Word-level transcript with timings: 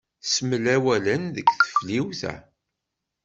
Smel 0.33 0.65
awalen 0.75 1.23
deg 1.35 1.47
teflwit-a. 1.57 2.33